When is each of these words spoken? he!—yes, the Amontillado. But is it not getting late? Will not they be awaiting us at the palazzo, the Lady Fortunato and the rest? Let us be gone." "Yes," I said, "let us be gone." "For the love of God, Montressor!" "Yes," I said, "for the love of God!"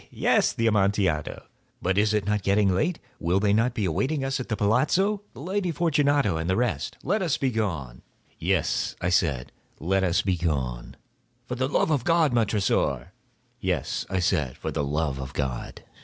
he!—yes, 0.09 0.51
the 0.53 0.65
Amontillado. 0.65 1.45
But 1.79 1.95
is 1.95 2.11
it 2.11 2.25
not 2.25 2.41
getting 2.41 2.73
late? 2.73 2.97
Will 3.19 3.39
not 3.39 3.75
they 3.75 3.81
be 3.81 3.85
awaiting 3.85 4.25
us 4.25 4.39
at 4.39 4.49
the 4.49 4.55
palazzo, 4.57 5.21
the 5.33 5.41
Lady 5.41 5.69
Fortunato 5.71 6.37
and 6.37 6.49
the 6.49 6.55
rest? 6.55 6.97
Let 7.03 7.21
us 7.21 7.37
be 7.37 7.51
gone." 7.51 8.01
"Yes," 8.39 8.95
I 8.99 9.09
said, 9.09 9.51
"let 9.79 10.03
us 10.03 10.23
be 10.23 10.37
gone." 10.37 10.95
"For 11.45 11.53
the 11.53 11.67
love 11.69 11.91
of 11.91 12.03
God, 12.03 12.33
Montressor!" 12.33 13.11
"Yes," 13.59 14.07
I 14.09 14.17
said, 14.17 14.57
"for 14.57 14.71
the 14.71 14.83
love 14.83 15.19
of 15.19 15.33
God!" 15.33 15.83